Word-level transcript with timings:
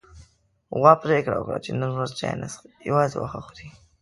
غوا 0.79 0.93
پرېکړه 1.03 1.35
وکړه 1.37 1.59
چې 1.65 1.71
نن 1.79 1.91
ورځ 1.95 2.11
چای 2.19 2.33
نه 2.41 2.47
څښي، 2.53 2.69
يوازې 2.89 3.15
واښه 3.17 3.39
خوري. 3.45 3.67